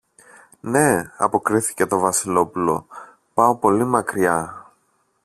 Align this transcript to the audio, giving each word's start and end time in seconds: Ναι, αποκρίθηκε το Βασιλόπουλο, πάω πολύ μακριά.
Ναι, 0.61 1.11
αποκρίθηκε 1.17 1.85
το 1.85 1.99
Βασιλόπουλο, 1.99 2.87
πάω 3.33 3.55
πολύ 3.57 3.83
μακριά. 3.85 4.65